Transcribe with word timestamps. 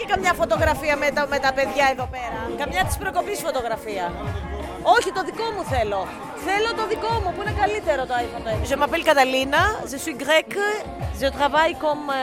και 0.00 0.06
καμιά 0.12 0.32
φωτογραφία 0.40 0.96
με 0.96 1.08
τα, 1.16 1.26
με 1.32 1.38
τα 1.38 1.52
παιδιά 1.52 1.86
εδώ 1.94 2.06
πέρα. 2.16 2.38
Καμιά 2.62 2.82
τη 2.84 2.94
προκοπή 3.02 3.34
φωτογραφία. 3.48 4.12
Όχι, 4.96 5.12
το 5.12 5.22
δικό 5.28 5.44
μου 5.56 5.62
θέλω. 5.74 6.00
Θέλω 6.46 6.70
το 6.80 6.86
δικό 6.92 7.12
μου 7.22 7.32
που 7.34 7.40
είναι 7.42 7.54
καλύτερο 7.62 8.06
το 8.06 8.14
iPhone. 8.24 8.46
Je 8.70 8.76
m'appelle 8.80 9.04
Catalina, 9.10 9.62
je 9.92 9.98
suis 10.04 10.16
grecque, 10.24 10.64
je 11.22 11.28
travaille 11.38 11.74
comme 11.84 12.06
euh, 12.10 12.20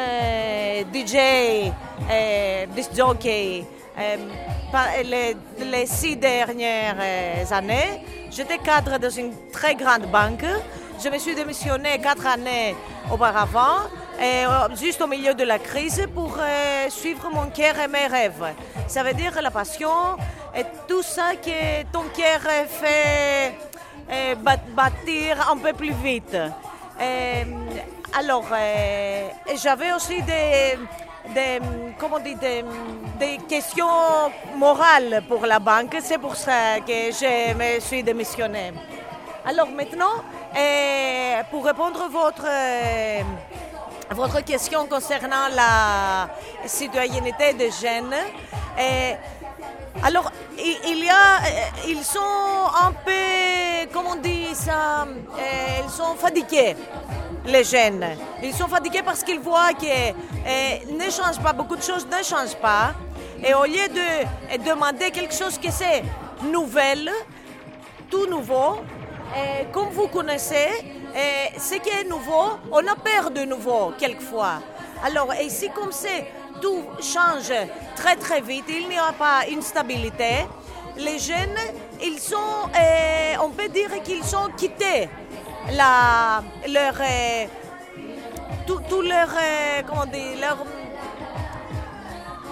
DJ, 0.96 1.16
euh, 1.16 2.66
disc 2.76 2.90
jockey 3.00 3.48
euh, 3.64 4.18
par- 4.74 4.92
les, 5.14 5.30
les 5.74 5.86
six 6.00 6.16
dernières 6.32 7.00
euh, 7.00 7.60
années. 7.60 7.90
J'étais 8.36 8.60
cadre 8.70 8.94
dans 9.06 9.16
une 9.22 9.32
très 9.58 9.74
grande 9.82 10.06
banque. 10.18 10.46
Je 11.04 11.08
me 11.14 11.18
suis 11.24 11.36
démissionné 11.42 11.92
quatre 12.08 12.26
années 12.36 12.70
auparavant, 13.14 13.78
et, 13.84 13.90
euh, 13.90 14.07
juste 14.76 15.02
au 15.02 15.08
milieu 15.08 15.34
de 15.34 15.44
la 15.44 15.60
crise, 15.60 16.08
pour 16.14 16.38
euh, 16.40 16.90
suivre 16.90 17.30
mon 17.32 17.48
cœur 17.50 17.80
et 17.80 17.88
mes 17.88 18.08
rêves. 18.08 18.54
Ça 18.88 19.04
veut 19.04 19.14
dire 19.14 19.40
la 19.42 19.52
passion 19.52 20.18
et 20.56 20.64
tout 20.88 21.04
ça 21.04 21.36
que 21.36 21.84
ton 21.92 22.04
cœur 22.16 22.42
fait 22.68 23.54
euh, 24.12 24.36
bâtir 24.70 25.50
un 25.52 25.58
peu 25.58 25.74
plus 25.74 25.94
vite. 25.94 26.36
Euh, 26.36 27.44
alors, 28.18 28.48
euh, 28.52 29.30
j'avais 29.62 29.92
aussi 29.94 30.22
des, 30.24 30.78
comment 32.00 32.20
dit, 32.20 32.36
des, 32.36 32.64
des 33.20 33.38
questions 33.48 33.86
morales 34.56 35.24
pour 35.28 35.46
la 35.46 35.60
banque. 35.60 35.98
C'est 36.02 36.18
pour 36.18 36.36
ça 36.36 36.80
que 36.86 37.12
je 37.12 37.54
me 37.54 37.80
suis 37.80 38.02
démissionnée. 38.02 38.72
Alors 39.46 39.70
maintenant, 39.70 40.24
euh, 40.58 41.42
pour 41.52 41.66
répondre 41.66 42.02
à 42.02 42.08
votre, 42.08 42.46
euh, 42.46 43.22
votre 44.12 44.44
question 44.44 44.88
concernant 44.88 45.48
la 45.54 46.30
citoyenneté 46.66 47.54
des 47.54 47.72
jeunes, 47.72 48.14
euh, 48.80 49.14
alors 50.04 50.32
il, 50.58 51.04
y 51.04 51.10
a, 51.10 51.14
euh, 51.14 51.88
ils 51.88 52.04
sont 52.04 52.20
un 52.20 52.92
peu, 52.92 53.92
comment 53.92 54.12
on 54.12 54.16
dit 54.16 54.48
ça, 54.54 55.04
euh, 55.04 55.82
ils 55.84 55.90
sont 55.90 56.16
fatigués 56.16 56.76
les 57.46 57.64
jeunes. 57.64 58.06
Ils 58.44 58.54
sont 58.54 58.68
fatigués 58.68 59.02
parce 59.04 59.24
qu'ils 59.24 59.40
voient 59.40 59.74
que 59.74 60.12
ne 60.92 61.10
change 61.10 61.40
pas, 61.42 61.54
beaucoup 61.54 61.76
de 61.76 61.82
choses 61.82 62.06
ne 62.06 62.24
changent 62.24 62.58
pas. 62.62 62.94
Et 63.44 63.54
au 63.54 63.66
lieu 63.66 63.88
de 63.90 64.58
demander 64.64 65.12
quelque 65.12 65.34
chose 65.34 65.58
qui 65.58 65.72
c'est 65.72 66.04
nouvelle, 66.44 67.12
tout 68.10 68.26
nouveau, 68.28 68.80
euh, 69.36 69.64
comme 69.72 69.90
vous 69.90 70.08
connaissez, 70.08 70.70
euh, 71.16 71.46
ce 71.58 71.76
qui 71.76 71.90
est 71.90 72.04
nouveau, 72.04 72.58
on 72.72 72.80
a 72.80 72.96
peur 72.96 73.32
de 73.32 73.42
nouveau 73.42 73.92
quelquefois. 73.98 74.60
Alors 75.04 75.34
ici, 75.42 75.70
comme 75.74 75.92
c'est, 75.92 76.26
tout 76.62 76.84
change 77.02 77.54
très 77.96 78.16
très 78.16 78.42
vite, 78.42 78.66
il 78.70 78.88
n'y 78.90 78.98
a 78.98 79.14
pas 79.14 79.46
une 79.50 79.62
stabilité. 79.62 80.48
Les 80.98 81.20
jeunes, 81.20 81.60
ils 82.02 82.20
sont, 82.20 82.70
euh, 82.76 83.34
on 83.44 83.50
peut 83.50 83.70
dire 83.70 84.02
qu'ils 84.04 84.36
ont 84.36 84.50
quitté 84.56 85.10
la, 85.72 86.42
leur, 86.68 86.96
tout, 88.66 89.02
leur, 89.02 89.30
comment 89.86 90.06
leur, 90.42 90.66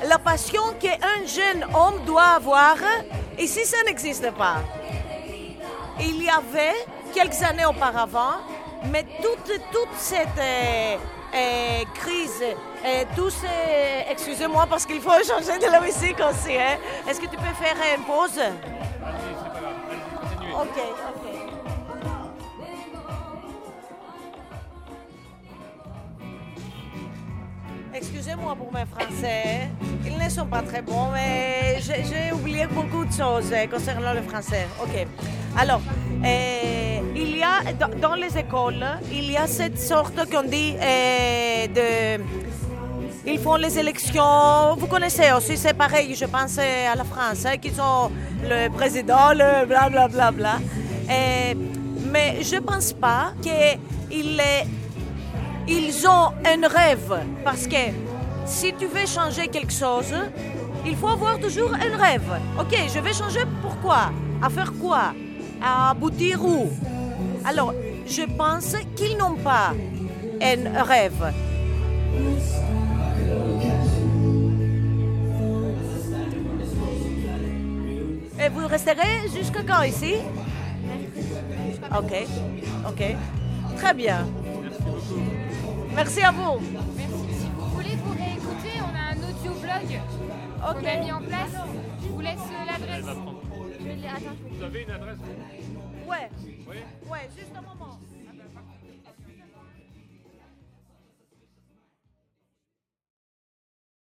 la 0.07 0.19
passion 0.19 0.61
qu'un 0.79 1.25
jeune 1.25 1.63
homme 1.73 2.03
doit 2.05 2.35
avoir. 2.35 2.75
Ici, 3.39 3.65
ça 3.65 3.77
n'existe 3.85 4.29
pas? 4.31 4.57
Il 5.99 6.21
y 6.23 6.29
avait 6.29 6.75
quelques 7.13 7.41
années 7.41 7.65
auparavant, 7.65 8.35
mais 8.91 9.03
toute, 9.21 9.45
toute 9.71 9.95
cette 9.97 10.27
euh, 10.37 10.97
euh, 11.33 11.83
crise, 11.93 12.43
euh, 12.85 14.01
excusez-moi 14.09 14.65
parce 14.69 14.85
qu'il 14.85 15.01
faut 15.01 15.11
changer 15.27 15.57
de 15.57 15.71
la 15.71 15.79
musique 15.79 16.17
aussi. 16.19 16.55
hein. 16.57 16.77
Est-ce 17.07 17.19
que 17.19 17.27
tu 17.27 17.37
peux 17.37 17.53
faire 17.63 17.75
une 17.97 18.03
pause? 18.03 18.39
Ok, 20.53 20.77
ok. 20.77 21.31
Excusez-moi 27.93 28.55
pour 28.55 28.73
mes 28.73 28.85
français. 28.85 29.69
Ils 30.05 30.17
ne 30.17 30.29
sont 30.29 30.45
pas 30.45 30.61
très 30.61 30.81
bons, 30.81 31.09
mais 31.13 31.79
j'ai 31.79 32.31
oublié 32.33 32.67
beaucoup 32.67 33.05
de 33.05 33.11
choses 33.11 33.53
concernant 33.71 34.13
le 34.13 34.21
français. 34.21 34.67
Ok. 34.83 35.07
Alors, 35.57 35.81
euh, 36.25 36.99
il 37.15 37.37
y 37.37 37.43
a 37.43 37.61
dans, 38.01 38.15
les 38.15 38.37
écoles, 38.37 38.85
il 39.11 39.31
y 39.31 39.37
a 39.37 39.47
cette 39.47 39.79
sorte 39.79 40.29
qu'on 40.29 40.43
dit 40.43 40.75
euh, 40.81 41.67
de. 41.67 42.23
Ils 43.25 43.39
font 43.39 43.55
les 43.55 43.79
élections. 43.79 44.75
Vous 44.77 44.87
connaissez 44.87 45.31
aussi, 45.31 45.57
c'est 45.57 45.73
pareil, 45.73 46.13
je 46.13 46.25
pense 46.25 46.57
euh, 46.59 46.91
à 46.91 46.95
la 46.95 47.05
France, 47.05 47.45
qu'ils 47.61 47.79
ont 47.81 48.11
le 48.43 48.67
président, 48.69 49.31
le 49.31 49.65
bla 49.65 49.89
bla 49.89 50.07
bla 50.07 50.31
bla. 50.31 50.55
Euh, 51.09 51.53
mais 52.11 52.43
je 52.43 52.57
pense 52.57 52.91
pas 52.93 53.33
qu'ils 53.41 54.41
ils 55.67 56.07
ont 56.07 56.33
un 56.45 56.67
rêve. 56.67 57.19
Parce 57.43 57.65
que 57.65 57.83
si 58.45 58.73
tu 58.73 58.87
veux 58.87 59.05
changer 59.05 59.47
quelque 59.47 59.73
chose, 59.73 60.13
il 60.85 60.95
faut 60.95 61.07
avoir 61.07 61.39
toujours 61.39 61.73
un 61.73 61.97
rêve. 61.97 62.29
Ok, 62.59 62.77
je 62.93 62.99
vais 62.99 63.13
changer 63.13 63.41
pourquoi? 63.61 64.11
À 64.41 64.49
faire 64.49 64.73
quoi? 64.79 65.13
À 65.67 65.89
aboutir 65.89 66.45
où 66.45 66.69
Alors, 67.43 67.73
je 68.05 68.21
pense 68.37 68.75
qu'ils 68.95 69.17
n'ont 69.17 69.33
pas 69.33 69.73
un 70.39 70.83
rêve. 70.83 71.33
Et 78.39 78.49
vous 78.49 78.67
resterez 78.67 79.27
jusqu'à 79.35 79.63
quand 79.63 79.81
ici? 79.81 80.13
Ok, 81.97 82.13
ok. 82.87 83.15
Très 83.77 83.93
bien. 83.95 84.27
Merci 85.95 86.21
à 86.21 86.31
vous. 86.31 86.59
Si 86.61 87.47
vous 87.57 87.65
voulez 87.73 87.95
vous 88.03 88.11
réécouter, 88.11 88.73
on 88.81 88.93
a 88.95 89.15
un 89.15 89.29
audio-blog 89.29 89.99
Ok. 90.69 90.79
qu'on 90.79 90.87
a 90.87 91.03
mis 91.03 91.11
en 91.11 91.21
place. 91.21 91.94
Vous 94.43 94.63
avez 94.63 94.83
une 94.83 94.91
adresse 94.91 95.17
Ouais, 96.07 96.29
Oui. 96.67 96.75
ouais, 97.09 97.29
juste 97.37 97.51
un 97.55 97.61
moment. 97.61 97.99